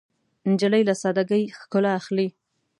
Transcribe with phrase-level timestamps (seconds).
[0.49, 2.27] نجلۍ له سادګۍ ښکلا اخلي.